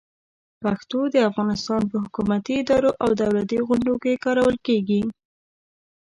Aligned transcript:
پښتو 0.61 0.99
د 1.13 1.15
افغانستان 1.29 1.81
په 1.91 1.97
حکومتي 2.03 2.53
ادارو 2.61 2.91
او 3.03 3.09
دولتي 3.21 3.59
غونډو 3.67 3.93
کې 4.03 4.21
کارول 4.25 4.55
کېږي. 4.67 5.01